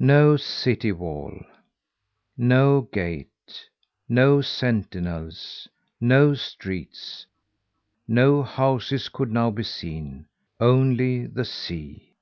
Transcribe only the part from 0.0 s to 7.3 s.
No city wall, no gate, no sentinels, no streets,